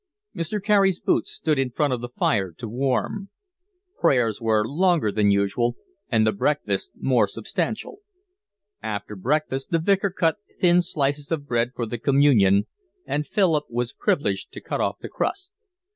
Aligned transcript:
Mr. 0.35 0.59
Carey's 0.59 0.99
boots 0.99 1.31
stood 1.31 1.59
in 1.59 1.69
front 1.69 1.93
of 1.93 2.01
the 2.01 2.09
fire 2.09 2.51
to 2.51 2.67
warm. 2.67 3.29
Prayers 3.99 4.41
were 4.41 4.67
longer 4.67 5.11
than 5.11 5.29
usual, 5.29 5.75
and 6.09 6.25
the 6.25 6.31
breakfast 6.31 6.89
more 6.99 7.27
substantial. 7.27 7.99
After 8.81 9.15
breakfast 9.15 9.69
the 9.69 9.77
Vicar 9.77 10.09
cut 10.09 10.37
thin 10.59 10.81
slices 10.81 11.31
of 11.31 11.45
bread 11.45 11.73
for 11.75 11.85
the 11.85 11.99
communion, 11.99 12.65
and 13.05 13.27
Philip 13.27 13.65
was 13.69 13.93
privileged 13.93 14.51
to 14.53 14.59
cut 14.59 14.81
off 14.81 14.97
the 15.01 15.07
crust. 15.07 15.51